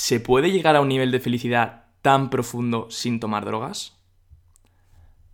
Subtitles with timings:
[0.00, 3.99] ¿Se puede llegar a un nivel de felicidad tan profundo sin tomar drogas?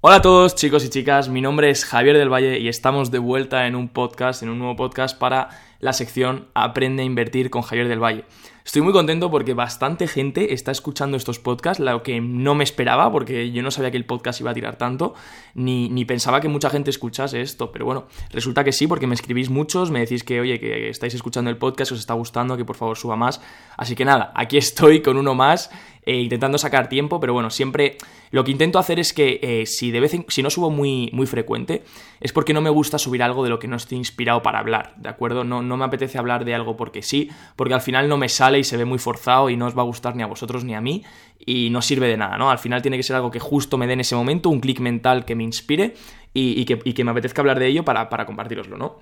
[0.09, 3.19] Hola a todos chicos y chicas, mi nombre es Javier del Valle y estamos de
[3.19, 5.49] vuelta en un podcast, en un nuevo podcast para
[5.81, 8.25] la sección Aprende a invertir con Javier del Valle.
[8.65, 13.11] Estoy muy contento porque bastante gente está escuchando estos podcasts, lo que no me esperaba,
[13.13, 15.15] porque yo no sabía que el podcast iba a tirar tanto,
[15.55, 19.51] ni, pensaba que mucha gente escuchase esto, pero bueno, resulta que sí, porque me escribís
[19.51, 22.77] muchos, me decís que, oye, que estáis escuchando el podcast, os está gustando, que por
[22.77, 23.41] favor suba más.
[23.77, 25.71] Así que nada, aquí estoy con uno más,
[26.07, 27.99] eh, intentando sacar tiempo, pero bueno, siempre
[28.31, 31.11] lo que intento hacer es que eh, si de vez en, si no subo muy,
[31.13, 31.83] muy frecuente,
[32.21, 34.95] es porque no me gusta subir algo de lo que no estoy inspirado para hablar,
[34.99, 35.43] ¿de acuerdo?
[35.43, 38.61] No, no me apetece hablar de algo porque sí, porque al final no me sale
[38.61, 40.77] y se ve muy forzado y no os va a gustar ni a vosotros ni
[40.77, 41.03] a mí
[41.45, 42.51] y no sirve de nada, ¿no?
[42.51, 44.79] Al final tiene que ser algo que justo me dé en ese momento, un clic
[44.79, 45.95] mental que me inspire
[46.33, 48.99] y, que, me apetezca hablar de ello para, para compartiroslo, ¿no?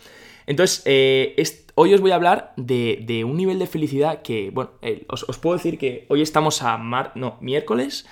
[0.46, 1.34] Entonces, eh,
[1.74, 4.72] hoy os voy a hablar de, un nivel de felicidad que, bueno,
[5.08, 8.06] os, puedo decir que hoy estamos a mar no, miércoles,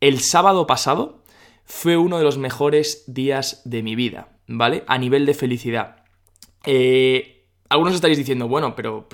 [0.00, 1.22] el sábado pasado
[1.64, 4.84] fue uno de los mejores días de mi vida, ¿vale?
[4.86, 6.04] A nivel de felicidad.
[6.64, 7.36] Eh,
[7.68, 9.08] algunos estaréis diciendo, bueno, pero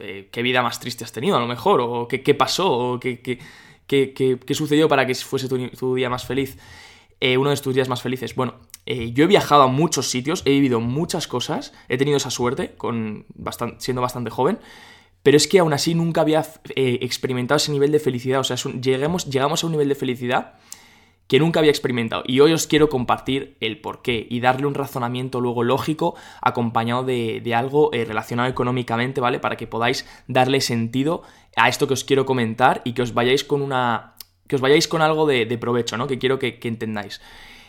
[0.00, 1.80] eh, ¿qué vida más triste has tenido a lo mejor?
[1.80, 2.70] ¿O qué, pasó?
[2.70, 3.38] ¿O qué, qué,
[3.86, 6.58] qué, sucedió para que fuese tu, día más feliz?
[7.20, 8.34] Eh, uno de tus días más felices.
[8.34, 8.54] Bueno,
[8.86, 12.74] eh, yo he viajado a muchos sitios, he vivido muchas cosas, he tenido esa suerte,
[12.76, 13.26] con
[13.78, 14.60] siendo bastante joven,
[15.24, 18.38] pero es que aún así nunca había experimentado ese nivel de felicidad.
[18.38, 20.54] O sea, llegamos, a un nivel de felicidad
[21.26, 22.22] que nunca había experimentado.
[22.28, 27.42] Y hoy os quiero compartir el porqué y darle un razonamiento luego lógico acompañado de,
[27.56, 29.40] algo eh, relacionado económicamente, ¿vale?
[29.40, 31.24] Para que podáis darle sentido
[31.56, 34.14] a esto que os quiero comentar y que os vayáis con una.
[34.46, 36.06] que os vayáis con algo de, provecho, ¿no?
[36.06, 37.20] Que quiero que entendáis.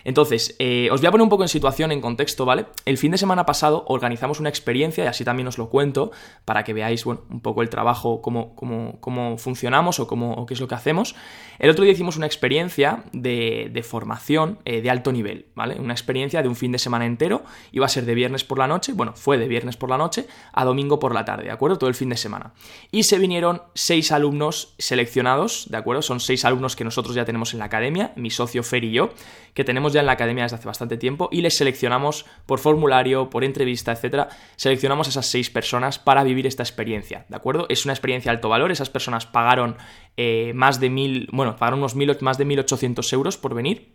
[0.08, 2.68] Entonces, eh, os voy a poner un poco en situación, en contexto, ¿vale?
[2.86, 6.12] El fin de semana pasado organizamos una experiencia, y así también os lo cuento,
[6.46, 10.54] para que veáis, bueno, un poco el trabajo, cómo, cómo, cómo funcionamos o, cómo, qué
[10.54, 11.14] es lo que hacemos.
[11.60, 15.76] El otro día hicimos una experiencia de, formación eh, de alto nivel, ¿vale?
[15.78, 17.44] Una experiencia de un fin de semana entero,
[17.74, 20.26] iba a ser de viernes por la noche, bueno, fue de viernes por la noche
[20.54, 21.78] a domingo por la tarde, ¿de acuerdo?
[21.80, 22.54] Todo el fin de semana.
[22.92, 26.02] Y se vinieron seis alumnos seleccionados, ¿de acuerdo?
[26.02, 29.10] Son seis alumnos que nosotros ya tenemos en la academia, mi socio Fer y yo,
[29.54, 33.44] que tenemos en la academia desde hace bastante tiempo y les seleccionamos por formulario, por
[33.44, 37.66] entrevista, etcétera, seleccionamos a esas seis personas para vivir esta experiencia, ¿de acuerdo?
[37.70, 39.78] Es una experiencia de alto valor, esas personas pagaron
[40.16, 43.94] eh, más de mil, bueno, pagaron unos mil, más de 1.800 euros por venir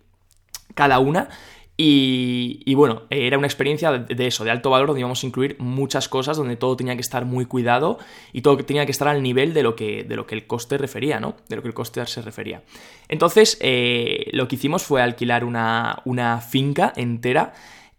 [0.75, 1.29] cada una
[1.77, 6.09] y, bueno, era una experiencia de, eso, de alto valor, donde íbamos a incluir muchas
[6.09, 7.99] cosas, donde todo tenía que estar muy cuidado
[8.33, 10.79] y todo tenía que estar al nivel de lo que, de lo que el coste
[10.79, 11.35] refería, ¿no?
[11.49, 12.63] De lo que el coste se refería.
[13.09, 17.55] Entonces, eh, lo que hicimos fue alquilar una, una finca entera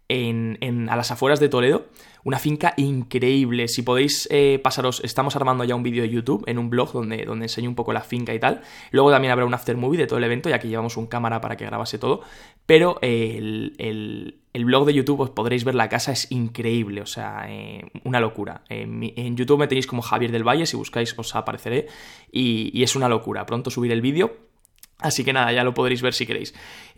[0.08, 1.86] en, a las afueras de Toledo.
[2.24, 3.68] Una finca increíble.
[3.68, 7.24] Si podéis eh, pasaros, estamos armando ya un vídeo de YouTube en un blog donde,
[7.26, 8.62] donde enseño un poco la finca y tal.
[8.90, 11.42] Luego también habrá un after movie de todo el evento, ya que llevamos un cámara
[11.42, 12.22] para que grabase todo.
[12.64, 17.44] Pero el, el, blog de YouTube os podréis ver la casa, es increíble, o sea,
[17.46, 18.62] eh, una locura.
[18.70, 21.88] En, YouTube me tenéis como Javier del Valle, si buscáis os apareceré.
[22.32, 23.44] Y, y es una locura.
[23.44, 24.34] Pronto subiré el vídeo.
[24.98, 26.54] Así que nada, ya lo podréis ver si queréis.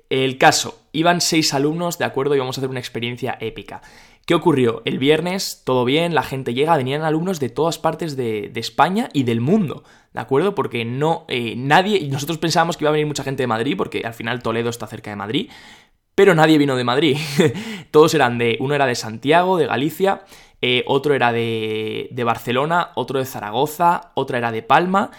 [0.09, 3.83] El caso, iban seis alumnos, de acuerdo, y vamos a hacer una experiencia épica.
[4.27, 4.83] ¿Qué ocurrió?
[4.85, 9.23] El viernes, todo bien, la gente llega, venían alumnos de todas partes de, España y
[9.23, 10.55] del mundo, ¿de acuerdo?
[10.55, 14.03] Porque no, eh, nadie, nosotros pensábamos que iba a venir mucha gente de Madrid, porque
[14.05, 15.49] al final Toledo está cerca de Madrid,
[16.17, 17.17] pero nadie vino de Madrid.
[17.93, 20.23] Todos eran de, uno era de Santiago, de Galicia,
[20.61, 25.13] eh, otro era de, de, Barcelona, otro de Zaragoza, otra era de Palma,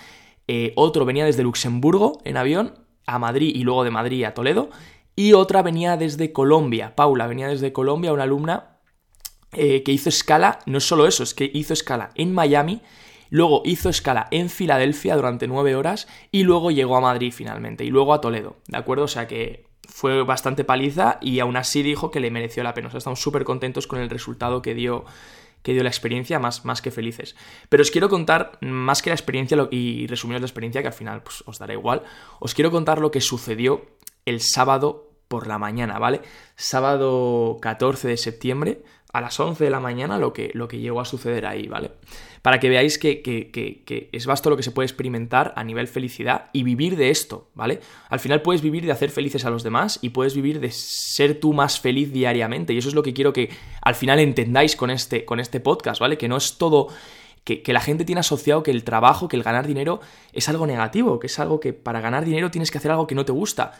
[0.49, 2.73] eh, otro venía desde Luxemburgo en avión
[3.07, 4.69] a Madrid y luego de Madrid a Toledo.
[5.15, 8.77] Y otra venía desde Colombia, Paula venía desde Colombia, una alumna
[9.53, 12.81] eh, que hizo escala, no es solo eso, es que hizo escala en Miami,
[13.31, 17.89] luego hizo escala en Filadelfia durante nueve horas y luego llegó a Madrid finalmente y
[17.89, 19.05] luego a Toledo, ¿de acuerdo?
[19.05, 22.89] O sea que fue bastante paliza y aún así dijo que le mereció la pena.
[22.89, 25.05] O sea, estamos súper contentos con el resultado que dio
[25.67, 27.35] que dio la experiencia, más, más que felices.
[27.67, 31.23] Pero os quiero contar, más que la experiencia y resumiros la experiencia, que al final
[31.23, 32.03] pues, os dará igual,
[32.39, 33.85] os quiero contar lo que sucedió
[34.25, 36.21] el sábado por la mañana, ¿vale?
[36.55, 38.81] Sábado 14 de septiembre,
[39.13, 41.91] a las 11 de la mañana lo que, lo que llegó a suceder ahí, ¿vale?
[42.41, 46.63] Para que veáis que, es vasto lo que se puede experimentar a nivel felicidad y
[46.63, 47.79] vivir de esto, ¿vale?
[48.09, 51.39] Al final puedes vivir de hacer felices a los demás y puedes vivir de ser
[51.39, 52.73] tú más feliz diariamente.
[52.73, 53.49] Y eso es lo que quiero que
[53.81, 56.17] al final entendáis con este, con este podcast, ¿vale?
[56.17, 56.87] Que no es todo...
[57.43, 60.01] Que, que, la gente tiene asociado que el trabajo, que el ganar dinero
[60.33, 63.15] es algo negativo, que es algo que para ganar dinero tienes que hacer algo que
[63.15, 63.71] no te gusta.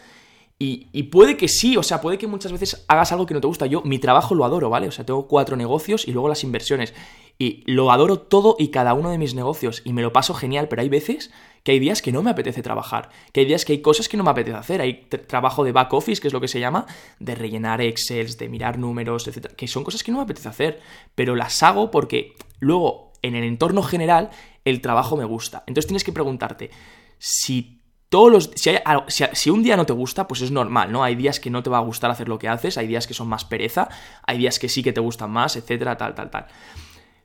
[0.60, 3.46] Y, puede que sí, o sea, puede que muchas veces hagas algo que no te
[3.48, 3.68] gusta.
[3.68, 4.88] Yo mi trabajo lo adoro, ¿vale?
[4.88, 6.94] O sea, tengo cuatro negocios y luego las inversiones.
[7.40, 10.68] y lo adoro todo y cada uno de mis negocios y me lo paso genial,
[10.70, 11.32] pero hay veces
[11.64, 14.18] que hay días que no me apetece trabajar, que hay días que hay cosas que
[14.18, 16.88] no me apetece hacer, hay trabajo de back office, que es lo que se llama,
[17.20, 20.80] de rellenar excels, de mirar números, etcétera, que son cosas que no me apetece hacer,
[21.14, 24.32] pero las hago porque luego en el entorno general
[24.66, 25.64] el trabajo me gusta.
[25.68, 26.72] Entonces tienes que preguntarte
[27.20, 27.77] si
[28.10, 31.04] todos los si, hay, si, un día no te gusta, pues es normal, ¿no?
[31.04, 33.14] Hay días que no te va a gustar hacer lo que haces, hay días que
[33.14, 33.90] son más pereza,
[34.24, 36.48] hay días que sí que te gustan más, etcétera, tal, tal, tal.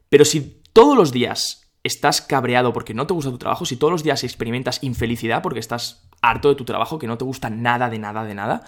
[0.09, 3.93] Pero si todos los días estás cabreado porque no te gusta tu trabajo, si todos
[3.93, 7.89] los días experimentas infelicidad porque estás harto de tu trabajo, que no te gusta nada
[7.89, 8.63] de nada de nada,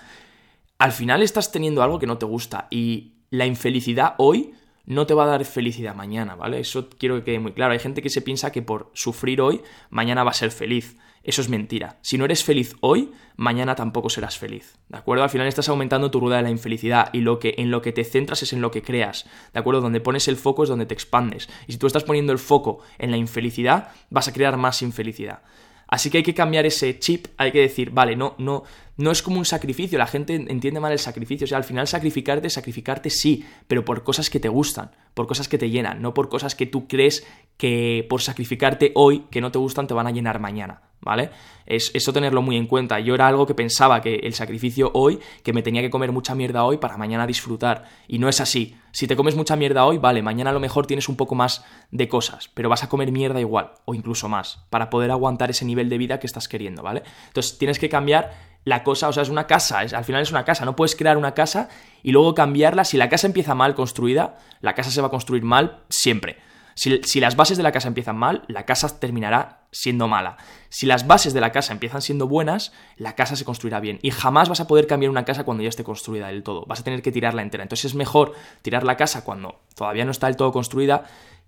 [0.79, 4.55] al final estás teniendo algo que no te gusta y la infelicidad hoy
[4.87, 6.61] no te va a dar felicidad mañana, ¿vale?
[6.61, 7.73] Eso quiero que quede muy claro.
[7.73, 10.97] Hay gente que se piensa que por sufrir hoy, mañana va a ser feliz.
[11.25, 11.97] Eso es mentira.
[12.03, 14.77] Si no eres feliz hoy, mañana tampoco serás feliz.
[14.91, 15.25] ¿De acuerdo?
[15.25, 17.93] Al final estás aumentando tu rueda de la infelicidad y lo que, en lo que
[17.93, 19.25] te centras es en lo que creas.
[19.55, 19.81] ¿De acuerdo?
[19.81, 21.49] Donde pones el foco es donde te expandes.
[21.67, 25.41] Y si tú estás poniendo el foco en la infelicidad, vas a crear más infelicidad.
[25.87, 28.65] Así que hay que cambiar ese chip, hay que decir, vale, no, no,
[28.97, 31.87] no es como un sacrificio, la gente entiende mal el sacrificio, o sea, al final
[31.87, 36.15] sacrificarte, sacrificarte sí, pero por cosas que te gustan, por cosas que te llenan, no
[36.15, 37.27] por cosas que tú crees
[37.57, 40.83] que por sacrificarte hoy, que no te gustan, te van a llenar mañana.
[41.05, 41.31] ¿vale?
[41.67, 42.99] Es, eso tenerlo muy en cuenta.
[42.99, 46.35] Yo era algo que pensaba que el sacrificio hoy, que me tenía que comer mucha
[46.35, 47.85] mierda hoy para mañana disfrutar.
[48.09, 48.77] Y no es así.
[48.91, 51.65] Si te comes mucha mierda hoy, vale, mañana a lo mejor tienes un poco más
[51.91, 55.65] de cosas, pero vas a comer mierda igual, o incluso más, para poder aguantar ese
[55.65, 57.03] nivel de vida que estás queriendo, ¿vale?
[57.27, 60.31] Entonces tienes que cambiar la cosa, o sea, es una casa, es, al final es
[60.31, 61.69] una casa, no puedes crear una casa
[62.03, 62.85] y luego cambiarla.
[62.85, 66.39] Si la casa empieza mal construida, la casa se va a construir mal siempre.
[66.77, 70.37] Si, las bases de la casa empiezan mal, la casa terminará siendo mala.
[70.71, 74.01] Si las bases de la casa empiezan siendo buenas, la casa se construirá bien.
[74.03, 76.65] Y jamás vas a poder cambiar una casa cuando ya esté construida del todo.
[76.67, 77.63] Vas a tener que tirarla entera.
[77.63, 78.33] Entonces es mejor
[78.63, 81.05] tirar la casa cuando todavía no está del todo construida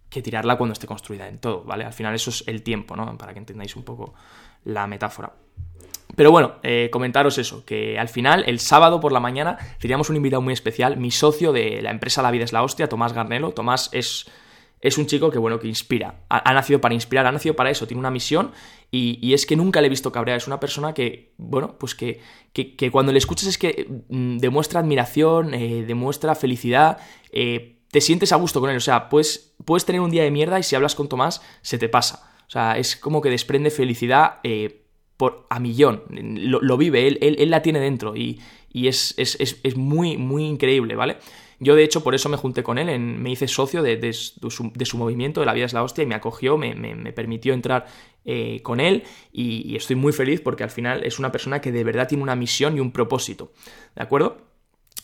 [0.08, 1.84] que tirarla cuando esté construida del todo, ¿vale?
[1.84, 3.18] Al final eso es el tiempo, ¿no?
[3.18, 4.14] Para que entendáis un poco
[4.62, 5.32] la metáfora.
[6.14, 10.16] Pero bueno, eh, comentaros eso, que al final, el sábado por la mañana, teníamos un
[10.16, 13.52] invitado muy especial, mi socio de la empresa La Vida es la Hostia, Tomás Garnelo.
[13.52, 14.26] Tomás es
[14.80, 16.20] es un chico que, bueno, que inspira.
[16.28, 18.52] Ha, nacido para inspirar, ha nacido para eso, tiene una misión
[18.90, 20.36] y, es que nunca le he visto cabrear.
[20.36, 22.20] Es una persona que, bueno, pues que,
[22.52, 26.98] que, cuando le escuchas es que mm, demuestra admiración, eh, demuestra felicidad,
[27.32, 28.76] eh, te sientes a gusto con él.
[28.76, 31.78] O sea, puedes, puedes tener un día de mierda y si hablas con Tomás, se
[31.78, 32.30] te pasa.
[32.46, 34.38] O sea, es como que desprende felicidad
[35.16, 36.02] por a millón.
[36.10, 38.40] Lo, vive, él, él, la tiene dentro y,
[38.72, 41.16] es, es, es muy, muy increíble, ¿vale?
[41.58, 45.40] Yo, de hecho, por eso me junté con él, me hice socio de, su, movimiento,
[45.40, 47.86] de La Vida es la Hostia, y me acogió, me, permitió entrar
[48.26, 51.72] eh, con él, y, y estoy muy feliz porque al final es una persona que
[51.72, 53.52] de verdad tiene una misión y un propósito.
[53.94, 54.36] ¿De acuerdo?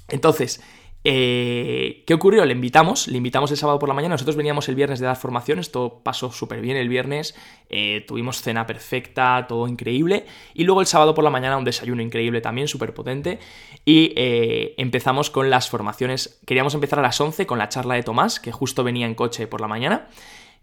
[0.09, 0.63] Entonces,
[1.05, 2.45] eh, ¿Qué ocurrió?
[2.45, 4.15] Le invitamos, le invitamos el sábado por la mañana.
[4.15, 7.35] Nosotros veníamos el viernes de dar formaciones, todo pasó súper bien el viernes.
[7.69, 10.27] Eh, tuvimos cena perfecta, todo increíble.
[10.55, 13.41] Y luego el sábado por la mañana un desayuno increíble también, súper potente.
[13.85, 16.41] Y eh, empezamos con las formaciones.
[16.47, 19.49] Queríamos empezar a las 11 con la charla de Tomás, que justo venía en coche
[19.49, 20.09] por la mañana.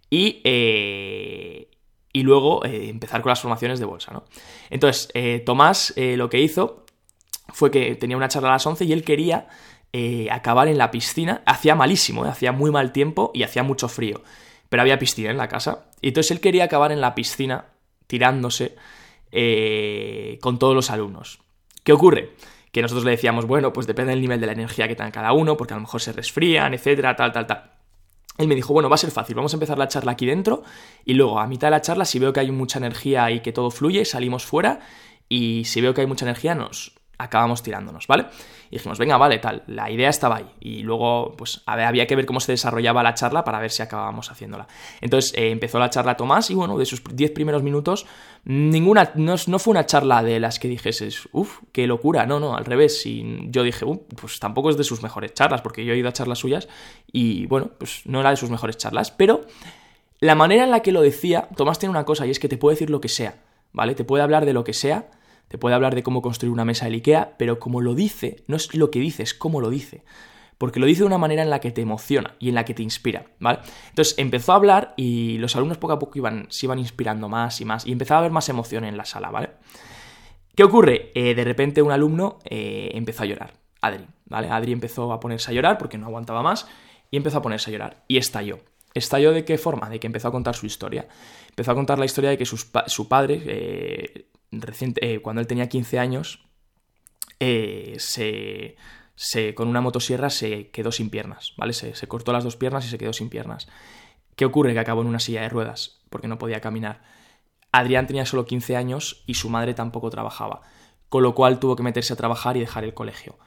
[0.10, 4.24] Y, y luego empezar con las formaciones de bolsa, ¿no?
[4.72, 5.14] Entonces,
[5.46, 6.86] Tomás lo que hizo
[7.54, 9.48] fue que tenía una charla a las 11 y él quería
[9.94, 11.42] eh, acabar en la piscina.
[11.46, 14.22] Hacía malísimo, eh, hacía muy mal tiempo y hacía mucho frío.
[14.70, 15.86] Pero había piscina en la casa.
[16.02, 17.66] Y entonces él quería acabar en la piscina
[18.08, 18.76] tirándose
[19.32, 21.40] eh, con todos los alumnos.
[21.84, 22.32] ¿Qué ocurre?
[22.72, 25.34] Que nosotros le decíamos, bueno, pues depende del nivel de la energía que tenga cada
[25.34, 27.72] uno, porque a lo mejor se resfrían, etcétera, tal, tal, tal.
[28.38, 30.64] Él me dijo, bueno, va a ser fácil, vamos a empezar la charla aquí dentro
[31.04, 33.52] y luego a mitad de la charla, si veo que hay mucha energía y que
[33.52, 34.80] todo fluye, salimos fuera
[35.28, 38.26] y si veo que hay mucha energía, nos, acabamos tirándonos, ¿vale?
[38.72, 40.46] Y dijimos, venga, vale, tal, la idea estaba ahí.
[40.60, 44.32] Y luego, pues, había que ver cómo se desarrollaba la charla para ver si acabábamos
[44.32, 44.68] haciéndola.
[45.02, 48.06] Entonces, eh, empezó la charla Tomás y bueno, de sus 10 primeros minutos,
[48.46, 52.66] ninguna, no, fue una charla de las que dijeses, uff, qué locura, no, no, al
[52.66, 53.06] revés.
[53.06, 53.86] Y yo dije,
[54.20, 56.70] pues tampoco es de sus mejores charlas, porque yo he ido a charlas suyas
[57.12, 59.46] y bueno, pues no era de sus mejores charlas, pero
[60.20, 62.58] la manera en la que lo decía, Tomás tiene una cosa y es que te
[62.58, 63.42] puede decir lo que sea,
[63.74, 63.94] ¿vale?
[63.94, 65.10] Te puede hablar de lo que sea
[65.50, 68.56] te puede hablar de cómo construir una mesa de Ikea, pero como lo dice, no
[68.56, 70.04] es lo que dice, es cómo lo dice.
[70.58, 72.74] Porque lo dice de una manera en la que te emociona y en la que
[72.74, 73.60] te inspira, ¿vale?
[73.90, 77.62] Entonces empezó a hablar y los alumnos poco a poco iban, se iban inspirando más
[77.62, 79.52] y más y empezaba a haber más emoción en la sala, ¿vale?
[80.56, 81.12] ¿Qué ocurre?
[81.16, 84.50] Eh, de repente un alumno eh, empezó a llorar, Adri, ¿vale?
[84.50, 86.68] Adri empezó a ponerse a llorar porque no aguantaba más
[87.10, 88.60] y empezó a ponerse a llorar y estalló.
[88.94, 89.90] ¿Estalló de qué forma?
[89.90, 91.08] De que empezó a contar su historia.
[91.50, 95.70] Empezó a contar la historia de que su padre, eh, reciente, eh, cuando él tenía
[95.70, 96.46] 15 años,
[97.40, 98.76] eh, se,
[99.16, 101.74] se, con una motosierra se quedó sin piernas, ¿vale?
[101.74, 103.68] Se, cortó las dos piernas y se quedó sin piernas.
[104.36, 104.74] ¿Qué ocurre?
[104.74, 107.02] Que acabó en una silla de ruedas, porque no podía caminar.
[107.72, 110.62] Adrián tenía solo 15 años y su madre tampoco trabajaba,
[111.10, 113.38] con lo cual tuvo que meterse a trabajar y dejar el colegio.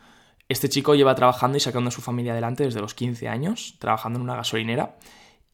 [0.48, 4.18] Este chico lleva trabajando y sacando a su familia adelante desde los 15 años, trabajando
[4.18, 4.96] en una gasolinera,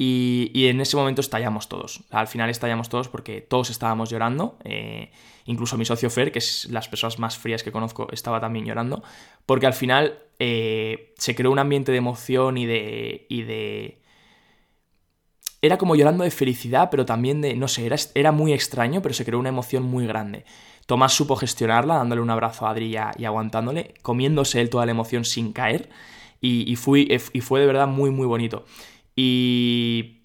[0.00, 2.05] y, en ese momento estallamos todos.
[2.11, 4.57] Al final estallamos todos porque todos estábamos llorando.
[4.62, 5.11] Eh,
[5.47, 9.02] incluso mi socio Fer, que es las personas más frías que conozco, estaba también llorando.
[9.45, 14.00] Porque al final eh, se creó un ambiente de emoción y de, y de.
[15.61, 17.57] Era como llorando de felicidad, pero también de.
[17.57, 20.45] No sé, era, era muy extraño, pero se creó una emoción muy grande.
[20.87, 25.25] Tomás supo gestionarla, dándole un abrazo a Adri y, aguantándole, comiéndose él toda la emoción
[25.25, 25.90] sin caer.
[26.40, 28.64] Y, y, fui, y fue de verdad muy, muy bonito.
[29.20, 30.20] Y,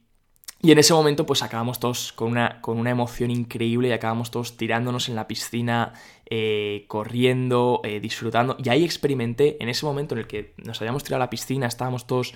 [0.61, 4.29] y en ese momento pues acabamos todos con una, con una emoción increíble y acabamos
[4.29, 5.93] todos tirándonos en la piscina,
[6.29, 8.55] eh, corriendo, eh, disfrutando.
[8.63, 11.65] Y ahí experimenté, en ese momento en el que nos habíamos tirado a la piscina,
[11.65, 12.35] estábamos todos...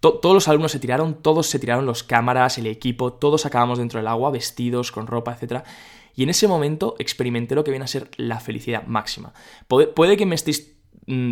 [0.00, 4.00] todos los alumnos se tiraron, todos se tiraron los cámaras, el equipo, todos acabamos dentro
[4.00, 5.62] del agua, vestidos, con ropa, etc.
[6.14, 9.34] Y en ese momento experimenté lo que viene a ser la felicidad máxima.
[9.68, 10.77] Puede, que me estéis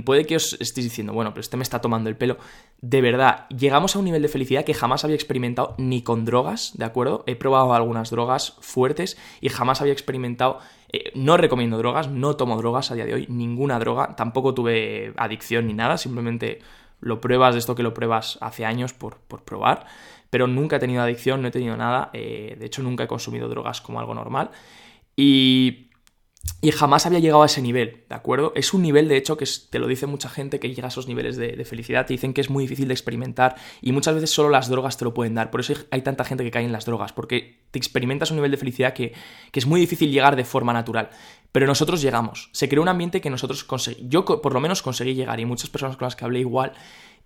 [0.04, 2.38] puede que os estéis diciendo, bueno, pero este me está tomando el pelo.
[2.80, 6.72] De verdad, llegamos a un nivel de felicidad que jamás había experimentado ni con drogas,
[6.76, 7.24] ¿de acuerdo?
[7.26, 10.58] He probado algunas drogas fuertes y jamás había experimentado...
[10.92, 15.12] Eh, no recomiendo drogas, no tomo drogas a día de hoy, ninguna droga, tampoco tuve
[15.16, 16.60] adicción ni nada, simplemente
[17.00, 19.86] lo pruebas de esto que lo pruebas hace años por, por probar,
[20.30, 23.48] pero nunca he tenido adicción, no he tenido nada, eh, de hecho nunca he consumido
[23.48, 24.50] drogas como algo normal.
[25.16, 25.85] Y
[26.62, 28.52] y jamás había llegado a ese nivel, ¿de acuerdo?
[28.56, 31.06] Es un nivel, de hecho, que te lo dice mucha gente que llega a esos
[31.06, 34.48] niveles de, felicidad, te dicen que es muy difícil de experimentar y muchas veces solo
[34.48, 35.50] las drogas te lo pueden dar.
[35.50, 38.50] Por eso hay tanta gente que cae en las drogas, porque te experimentas un nivel
[38.50, 39.12] de felicidad que,
[39.52, 41.10] es muy difícil llegar de forma natural.
[41.52, 42.50] Pero nosotros llegamos.
[42.52, 44.10] Se creó un ambiente que nosotros conseguimos.
[44.10, 46.72] Yo por lo menos conseguí llegar y muchas personas con las que hablé igual.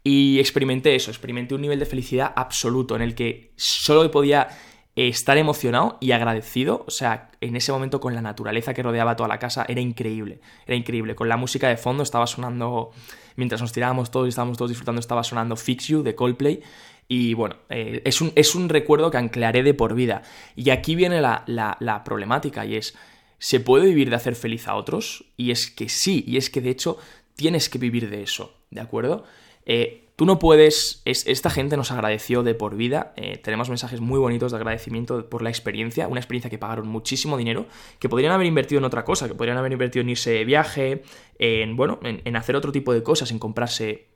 [0.02, 4.48] Y experimenté eso, experimenté un nivel de felicidad absoluto en el que solo podía
[4.96, 9.28] estar emocionado y agradecido, o sea, en ese momento con la naturaleza que rodeaba toda
[9.28, 11.14] la casa, era increíble, era increíble.
[11.14, 12.90] Con la música de fondo estaba sonando,
[13.36, 16.62] mientras nos tirábamos todos y estábamos todos disfrutando, estaba sonando Fix You de Coldplay.
[17.08, 20.22] Y bueno, eh, es, un, es, un, recuerdo que anclaré de por vida.
[20.54, 22.96] Y aquí viene la, la problemática y es,
[23.38, 25.24] ¿se puede vivir de hacer feliz a otros?
[25.36, 26.98] Y es que sí, y es que de hecho
[27.34, 29.24] tienes que vivir de eso, ¿de acuerdo?
[29.64, 34.18] Eh, tú no puedes, esta gente nos agradeció de por vida, eh, tenemos mensajes muy
[34.18, 37.64] bonitos de agradecimiento por la experiencia, una experiencia que pagaron muchísimo dinero,
[37.98, 41.04] que podrían haber invertido en otra cosa, que podrían haber invertido en irse de viaje,
[41.38, 44.08] en, bueno, en, hacer otro tipo de cosas, en comprarse,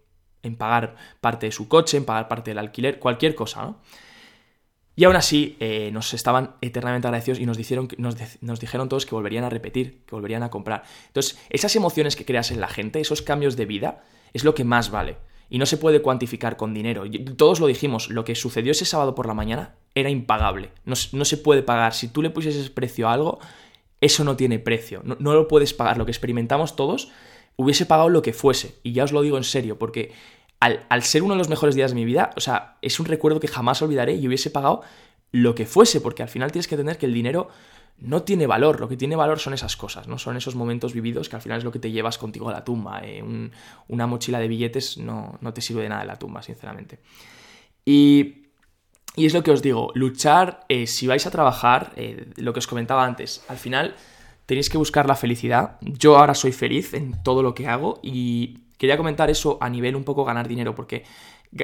[0.42, 3.80] en pagar parte de su coche, en pagar parte del alquiler, cualquier cosa, ¿no?
[4.96, 9.06] Y aún así eh, nos estaban eternamente agradecidos y nos dijeron, nos, nos, dijeron todos
[9.06, 10.82] que volverían a repetir, que volverían a comprar.
[11.06, 14.64] Entonces, esas emociones que creas en la gente, esos cambios de vida, es lo que
[14.64, 15.16] más vale
[15.50, 17.04] y no se puede cuantificar con dinero.
[17.36, 21.36] Todos lo dijimos, lo que sucedió ese sábado por la mañana era impagable, no, se
[21.36, 21.94] puede pagar.
[21.94, 23.38] Si tú le pusieses precio a algo,
[24.00, 25.98] eso no tiene precio, no, lo puedes pagar.
[25.98, 27.10] Lo que experimentamos todos,
[27.56, 30.12] hubiese pagado lo que fuese, y ya os lo digo en serio, porque
[30.60, 33.06] al, al ser uno de los mejores días de mi vida, o sea, es un
[33.06, 34.82] recuerdo que jamás olvidaré y hubiese pagado
[35.30, 37.48] lo que fuese, porque al final tienes que entender que el dinero
[37.98, 40.18] no tiene valor, lo que tiene valor son esas cosas, ¿no?
[40.18, 42.64] Son esos momentos vividos que al final es lo que te llevas contigo a la
[42.64, 43.00] tumba.
[43.04, 43.22] Eh,
[43.88, 46.98] una mochila de billetes no, te sirve de nada en la tumba, sinceramente.
[47.84, 48.46] Y,
[49.16, 52.58] y es lo que os digo, luchar, eh, si vais a trabajar, eh, lo que
[52.58, 53.94] os comentaba antes, al final
[54.46, 55.78] tenéis que buscar la felicidad.
[55.80, 59.96] Yo ahora soy feliz en todo lo que hago y quería comentar eso a nivel
[59.96, 61.04] un poco ganar dinero, porque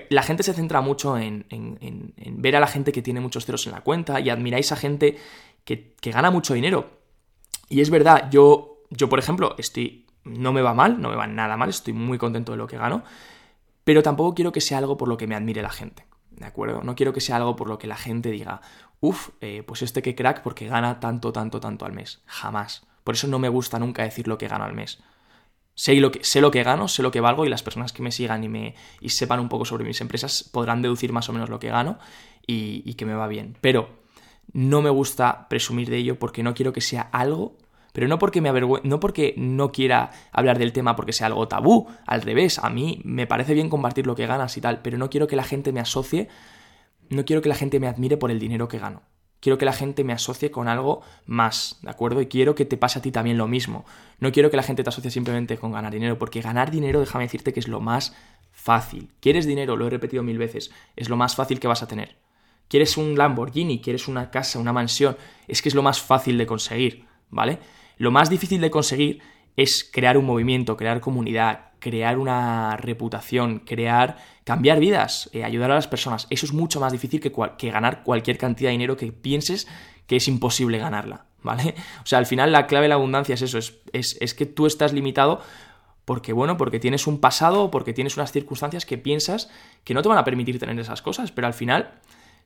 [0.09, 3.67] la gente se centra mucho en, en, ver a la gente que tiene muchos ceros
[3.67, 5.19] en la cuenta y admiráis a gente
[5.65, 7.01] que, gana mucho dinero.
[7.69, 11.27] Y es verdad, yo, yo por ejemplo, estoy, no me va mal, no me va
[11.27, 13.05] nada mal, estoy muy contento de lo que gano,
[13.85, 16.07] pero tampoco quiero que sea algo por lo que me admire la gente.
[16.31, 16.83] ¿De acuerdo?
[16.83, 18.63] No quiero que sea algo por lo que la gente diga,
[19.01, 22.23] uff, eh, pues este que crack porque gana tanto, tanto, tanto al mes.
[22.27, 22.87] Jamás.
[23.05, 25.03] Por eso no me gusta nunca decir lo que gano al mes.
[25.75, 28.03] Sé lo que, sé lo que gano, sé lo que valgo y las personas que
[28.03, 31.33] me sigan y, me, y sepan un poco sobre mis empresas podrán deducir más o
[31.33, 31.99] menos lo que gano
[32.47, 33.57] y, y que me va bien.
[33.61, 34.00] Pero
[34.53, 37.57] no me gusta presumir de ello porque no quiero que sea algo,
[37.93, 41.89] pero no porque me no porque no quiera hablar del tema porque sea algo tabú,
[42.07, 45.11] al revés, a mí me parece bien compartir lo que ganas y tal, pero no
[45.11, 46.29] quiero que la gente me asocie,
[47.09, 49.03] no quiero que la gente me admire por el dinero que gano.
[49.41, 52.21] Quiero que la gente me asocie con algo más, ¿de acuerdo?
[52.21, 53.87] Y quiero que te pase a ti también lo mismo.
[54.19, 57.25] No quiero que la gente te asocie simplemente con ganar dinero, porque ganar dinero, déjame
[57.25, 58.15] decirte que es lo más
[58.53, 59.11] fácil.
[59.21, 59.77] ¿Quieres dinero?
[59.77, 60.71] Lo he repetido mil veces.
[60.95, 62.19] Es lo más fácil que vas a tener.
[62.71, 63.81] ¿Quieres un Lamborghini?
[63.81, 65.17] ¿Quieres una casa, una mansión?
[65.49, 67.59] Es que es lo más fácil de conseguir, ¿vale?
[67.97, 69.21] Lo más difícil de conseguir
[69.57, 75.75] es crear un movimiento, crear comunidad, crear una reputación, crear, cambiar vidas, eh, ayudar a
[75.75, 76.29] las personas.
[76.31, 79.67] Eso es mucho más difícil que, ganar cualquier cantidad de dinero que pienses
[80.07, 81.75] que es imposible ganarla, ¿vale?
[82.05, 84.67] O sea, al final la clave de la abundancia es eso, es, es, que tú
[84.67, 85.41] estás limitado
[86.05, 89.51] porque, bueno, porque tienes un pasado, porque tienes unas circunstancias que piensas
[89.83, 91.95] que no te van a permitir tener esas cosas, pero al final,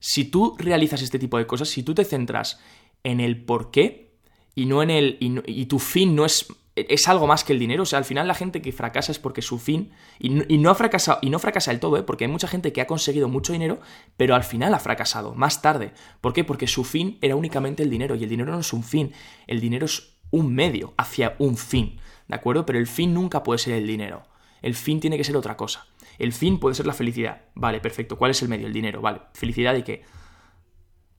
[0.07, 2.61] si tú realizas este tipo de cosas, si tú te centras
[3.05, 4.19] en el por qué
[4.55, 5.17] y no en el.
[5.21, 6.47] y tu fin no es
[6.77, 7.85] es algo más que el dinero.
[7.85, 9.93] O sea, al final la gente que fracasa es porque su fin.
[10.19, 11.21] Y no, ha fracasado.
[11.23, 12.03] Y no fracasa del todo, ¿eh?
[12.03, 13.81] Porque hay mucha gente que ha conseguido mucho dinero,
[14.19, 15.95] pero al final ha fracasado, más tarde.
[16.21, 16.45] ¿Por qué?
[16.45, 18.15] Porque su fin era únicamente el dinero.
[18.15, 19.13] Y el dinero no es un fin.
[19.47, 21.99] El dinero es un medio hacia un fin.
[22.29, 22.67] ¿De acuerdo?
[22.67, 24.27] Pero el fin nunca puede ser el dinero.
[24.61, 25.87] El fin tiene que ser otra cosa.
[26.18, 27.42] El fin puede ser la felicidad.
[27.54, 28.16] Vale, perfecto.
[28.16, 28.66] ¿Cuál es el medio?
[28.66, 29.00] El dinero.
[29.00, 29.21] Vale.
[29.35, 30.02] ¿Felicidad y qué?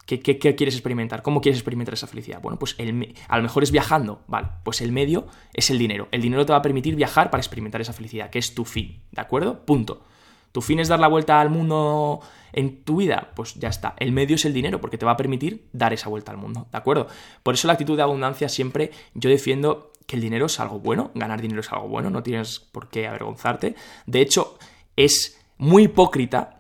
[0.06, 1.24] ¿Qué, quieres experimentar?
[1.24, 2.40] ¿Cómo quieres experimentar esa felicidad?
[2.40, 4.50] Bueno, pues el, a lo mejor es viajando, ¿vale?
[4.64, 6.08] Pues el medio es el dinero.
[6.12, 9.02] El dinero te va a permitir viajar para experimentar esa felicidad, que es tu fin,
[9.12, 9.66] ¿de acuerdo?
[9.66, 10.04] Punto.
[10.52, 12.22] ¿Tu fin es dar la vuelta al mundo
[12.54, 13.32] en tu vida?
[13.36, 13.96] Pues ya está.
[13.98, 16.68] El medio es el dinero, porque te va a permitir dar esa vuelta al mundo,
[16.72, 17.08] ¿de acuerdo?
[17.42, 21.12] Por eso la actitud de abundancia siempre yo defiendo que el dinero es algo bueno,
[21.16, 23.76] ganar dinero es algo bueno, no tienes por qué avergonzarte.
[24.06, 24.58] De hecho,
[24.96, 26.56] es muy hipócrita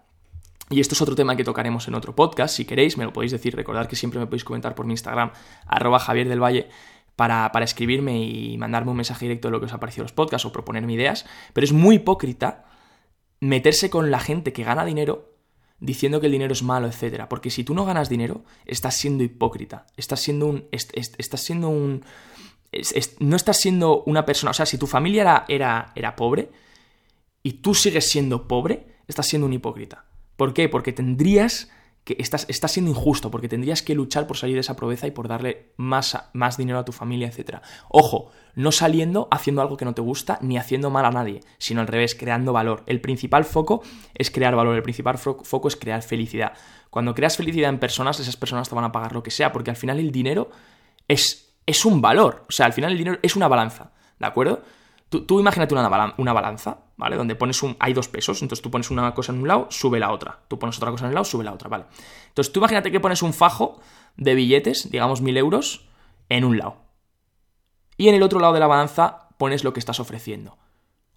[0.69, 2.55] y esto es otro tema que tocaremos en otro podcast.
[2.55, 3.55] Si queréis, me lo podéis decir.
[3.55, 5.31] Recordad que siempre me podéis comentar por mi Instagram,
[5.67, 6.69] arroba Javier del Valle,
[7.15, 10.11] para, para, escribirme y mandarme un mensaje directo de lo que os ha parecido los
[10.11, 11.25] podcasts o proponerme ideas.
[11.53, 12.65] Pero es muy hipócrita
[13.39, 15.35] meterse con la gente que gana dinero
[15.79, 17.29] diciendo que el dinero es malo, etcétera.
[17.29, 19.85] Porque si tú no ganas dinero, estás siendo hipócrita.
[19.97, 20.67] Estás siendo un.
[20.71, 22.03] estás siendo un.
[23.19, 24.49] no estás siendo una persona.
[24.49, 26.64] O sea, si tu familia era, era, era pobre
[27.45, 30.05] y tú sigues siendo pobre, estás siendo un hipócrita.
[30.35, 30.67] ¿Por qué?
[30.67, 31.69] Porque tendrías
[32.03, 35.27] que estás, siendo injusto, porque tendrías que luchar por salir de esa pobreza y por
[35.27, 37.57] darle más, más dinero a tu familia, etc.
[37.89, 41.81] Ojo, no saliendo haciendo algo que no te gusta ni haciendo mal a nadie, sino
[41.81, 42.81] al revés, creando valor.
[42.87, 43.83] El principal foco
[44.15, 46.53] es crear valor, el principal foco es crear felicidad.
[46.89, 49.69] Cuando creas felicidad en personas, esas personas te van a pagar lo que sea, porque
[49.69, 50.49] al final el dinero
[51.07, 54.63] es, es un valor, o sea, al final el dinero es una balanza, ¿de acuerdo?
[55.21, 57.15] Tú, imagínate una, una, balanza, ¿vale?
[57.15, 57.75] Donde pones un.
[57.79, 60.39] Hay dos pesos, entonces tú pones una cosa en un lado, sube la otra.
[60.47, 61.85] Tú pones otra cosa en el lado, sube la otra, ¿vale?
[62.27, 63.79] Entonces tú imagínate que pones un fajo
[64.17, 65.87] de billetes, digamos mil euros,
[66.29, 66.77] en un lado.
[67.97, 70.57] Y en el otro lado de la balanza pones lo que estás ofreciendo.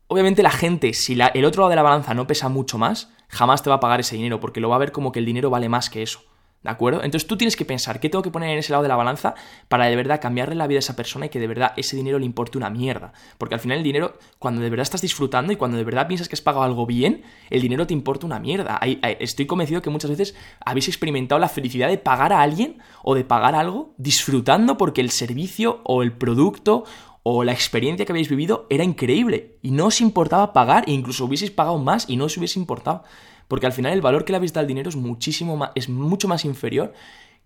[0.06, 3.12] Obviamente la gente, si la, el otro lado de la balanza no pesa mucho más,
[3.28, 5.26] jamás te va a pagar ese dinero, porque lo va a ver como que el
[5.26, 6.20] dinero vale más que eso.
[6.62, 7.04] ¿De acuerdo?
[7.04, 9.36] Entonces tú tienes que pensar qué tengo que poner en ese lado de la balanza
[9.68, 12.18] para de verdad cambiarle la vida a esa persona y que de verdad ese dinero
[12.18, 13.12] le importe una mierda.
[13.38, 16.28] Porque al final el dinero, cuando de verdad estás disfrutando y cuando de verdad piensas
[16.28, 18.80] que has pagado algo bien, el dinero te importa una mierda.
[19.20, 23.24] Estoy convencido que muchas veces habéis experimentado la felicidad de pagar a alguien o de
[23.24, 26.84] pagar algo disfrutando porque el servicio o el producto
[27.22, 31.24] o la experiencia que habéis vivido era increíble y no os importaba pagar e incluso
[31.26, 33.04] hubieseis pagado más y no os hubiese importado.
[33.48, 35.88] Porque al final el valor que le habéis dado al dinero es muchísimo más, es
[35.88, 36.92] mucho más inferior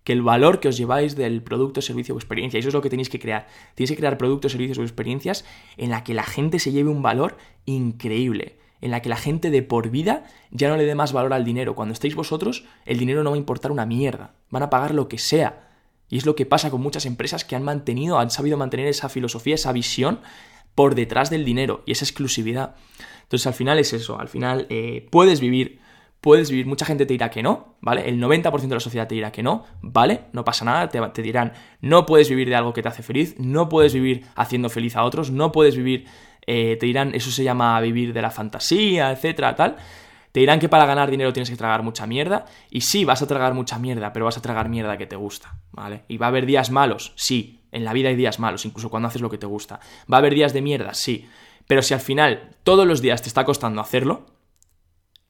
[0.05, 2.59] que el valor que os lleváis del producto, servicio o experiencia.
[2.59, 3.47] Eso es lo que tenéis que crear.
[3.75, 5.45] Tenéis que crear productos, servicios o experiencias
[5.77, 7.37] en la que la gente se lleve un valor
[7.67, 8.59] increíble.
[8.81, 11.45] En la que la gente de por vida ya no le dé más valor al
[11.45, 11.77] dinero.
[11.77, 14.35] Cuando estéis vosotros, el dinero no va a importar una mierda.
[14.51, 15.69] Van a pagar lo que sea.
[16.09, 19.09] Y es lo que pasa con muchas empresas que han mantenido, han sabido mantener esa
[19.09, 20.21] filosofía, esa visión
[20.75, 22.75] por detrás del dinero y esa exclusividad.
[23.23, 25.81] Entonces al final es eso, al final eh, puedes vivir
[26.23, 28.09] puedes vivir, mucha gente te dirá que no, ¿vale?
[28.09, 30.27] El 90% de la sociedad te dirá que no, ¿vale?
[30.33, 33.69] No pasa nada, te, dirán, no puedes vivir de algo que te hace feliz, no
[33.69, 36.07] puedes vivir haciendo feliz a otros, no puedes vivir,
[36.47, 39.77] eh, te dirán, eso se llama vivir de la fantasía, etcétera, tal.
[40.31, 43.27] Te dirán que para ganar dinero tienes que tragar mucha mierda, y sí, vas a
[43.27, 46.05] tragar mucha mierda, pero vas a tragar mierda que te gusta, ¿vale?
[46.07, 49.09] Y va a haber días malos, sí, en la vida hay días malos, incluso cuando
[49.09, 49.81] haces lo que te gusta.
[50.11, 51.27] Va a haber días de mierda, sí,
[51.67, 54.27] pero si al final todos los días te está costando hacerlo,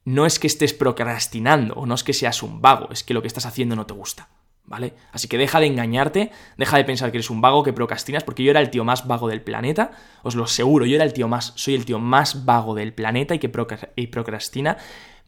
[0.05, 3.23] no es que estés procrastinando o no es que seas un vago, es que lo
[3.23, 4.29] que estás haciendo no te gusta,
[4.65, 4.95] ¿vale?
[5.13, 8.43] Así que deja de engañarte, deja de pensar que eres un vago, que procrastinas, porque
[8.43, 11.29] yo era el tío más vago del planeta, os lo aseguro, yo era el tío
[11.29, 14.77] más, soy el tío más vago del planeta y que procrastina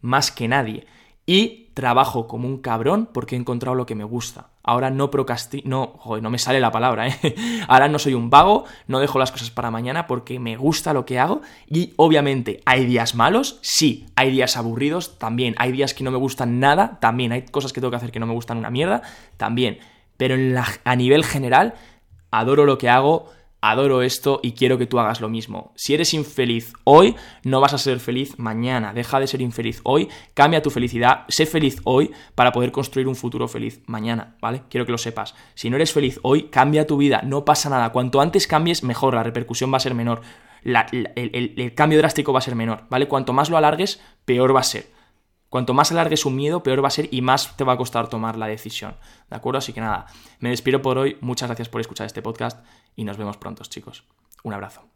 [0.01, 0.87] más que nadie.
[1.27, 4.49] Y trabajo como un cabrón porque he encontrado lo que me gusta.
[4.63, 7.35] Ahora no procrastino, no, joder, no me sale la palabra, ¿eh?
[7.69, 11.05] Ahora no soy un vago, no dejo las cosas para mañana porque me gusta lo
[11.05, 16.05] que hago y obviamente hay días malos, sí, hay días aburridos, también, hay días que
[16.05, 18.57] no me gustan nada, también, hay cosas que tengo que hacer que no me gustan
[18.57, 19.03] una mierda,
[19.37, 19.79] también,
[20.17, 20.37] pero
[20.85, 21.75] a nivel general
[22.31, 23.27] adoro lo que hago,
[23.71, 25.73] adoro esto y quiero que tú hagas lo mismo.
[25.75, 28.93] Si eres infeliz hoy, no vas a ser feliz mañana.
[28.93, 33.17] Deja de ser infeliz hoy, cambia tu felicidad, sé feliz hoy para poder construir un
[33.17, 34.65] futuro feliz mañana, ¿vale?
[34.69, 35.35] Quiero que lo sepas.
[35.55, 37.91] Si no eres feliz hoy, cambia tu vida, no pasa nada.
[37.91, 40.21] Cuanto antes cambies, mejor, la repercusión va a ser menor.
[40.63, 43.09] el, cambio drástico va a ser menor, ¿vale?
[43.09, 44.93] Cuanto más lo alargues, peor va a ser.
[45.49, 48.09] Cuanto más alargues un miedo, peor va a ser y más te va a costar
[48.09, 48.97] tomar la decisión.
[49.31, 49.59] ¿De acuerdo?
[49.59, 50.07] Así que nada,
[50.41, 51.17] me despido por hoy.
[51.21, 52.59] Muchas gracias por escuchar este podcast
[52.97, 54.05] y nos vemos pronto, chicos.
[54.43, 54.94] Un abrazo.